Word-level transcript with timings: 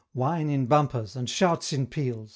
Wine 0.15 0.49
in 0.49 0.65
bumpers! 0.65 1.15
and 1.15 1.29
shouts 1.29 1.71
in 1.71 1.85
peals! 1.85 2.29